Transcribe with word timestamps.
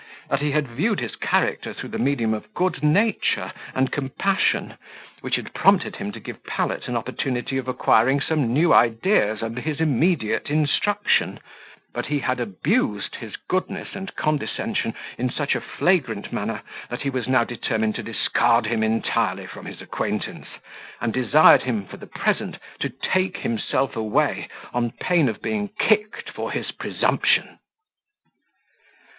That 0.29 0.41
he 0.41 0.49
had 0.49 0.67
viewed 0.67 0.99
his 0.99 1.15
character 1.15 1.73
through 1.75 1.89
the 1.89 1.99
medium 1.99 2.33
of 2.33 2.51
good 2.55 2.81
nature 2.81 3.53
and 3.75 3.91
compassion, 3.91 4.73
which 5.19 5.35
had 5.35 5.53
prompted 5.53 5.97
him 5.97 6.11
to 6.13 6.19
give 6.19 6.43
Pallet 6.43 6.87
an 6.87 6.97
opportunity 6.97 7.59
of 7.59 7.67
acquiring 7.67 8.19
some 8.19 8.51
new 8.51 8.73
ideas 8.73 9.43
under 9.43 9.61
his 9.61 9.79
immediate 9.79 10.49
instruction; 10.49 11.39
but 11.93 12.07
he 12.07 12.17
had 12.17 12.39
abused 12.39 13.17
his 13.17 13.35
goodness 13.47 13.89
and 13.93 14.15
condescension 14.15 14.95
in 15.19 15.29
such 15.29 15.53
a 15.53 15.61
flagrant 15.61 16.33
manner, 16.33 16.63
that 16.89 17.01
he 17.03 17.11
was 17.11 17.27
now 17.27 17.43
determined 17.43 17.93
to 17.93 18.01
discard 18.01 18.65
him 18.65 18.81
entirely 18.81 19.45
from 19.45 19.67
his 19.67 19.83
acquaintance; 19.83 20.47
and 20.99 21.13
desired 21.13 21.61
him, 21.61 21.85
for 21.85 21.97
the 21.97 22.07
present, 22.07 22.57
to 22.79 22.89
take 22.89 23.37
himself 23.37 23.95
away, 23.95 24.47
on 24.73 24.89
pain 24.99 25.29
of 25.29 25.43
being 25.43 25.69
kicked 25.79 26.31
for 26.31 26.51
his 26.51 26.71
presumption. 26.71 27.59